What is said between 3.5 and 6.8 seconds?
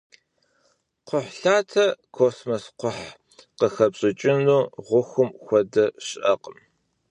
къыхэпщӀыкӀыну гъухум хуэдэ щыӀэкъым.